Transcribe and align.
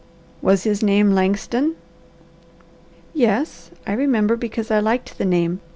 "Was 0.41 0.63
his 0.63 0.81
name 0.81 1.11
Langston?" 1.11 1.75
"Yes, 3.13 3.69
I 3.85 3.93
remember 3.93 4.35
because 4.35 4.71
I 4.71 4.79
liked 4.79 5.19
the 5.19 5.25
name. 5.25 5.59